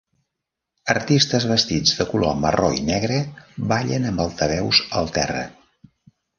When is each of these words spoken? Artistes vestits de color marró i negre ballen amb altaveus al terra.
Artistes 0.93 1.45
vestits 1.51 1.93
de 1.99 2.07
color 2.15 2.41
marró 2.47 2.71
i 2.79 2.83
negre 2.89 3.21
ballen 3.75 4.11
amb 4.15 4.27
altaveus 4.27 4.85
al 5.03 5.15
terra. 5.21 5.49